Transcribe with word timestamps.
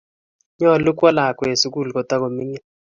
nyoluu 0.57 0.95
kuwo 0.97 1.09
lakwee 1.17 1.59
sukul 1.61 1.87
kotakominik 1.95 2.63